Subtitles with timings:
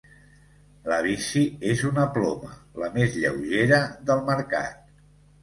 [0.91, 1.43] La bici
[1.73, 2.49] és una ploma,
[2.85, 4.83] la més lleugera del mercat.